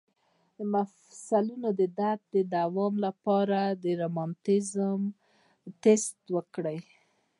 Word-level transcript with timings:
د 0.55 0.57
مفصلونو 0.73 1.69
د 1.79 1.81
درد 1.99 2.21
د 2.35 2.37
دوام 2.55 2.93
لپاره 3.05 3.59
د 3.83 3.85
روماتیزم 4.01 5.01
ټسټ 5.81 6.19
وکړئ 6.35 6.79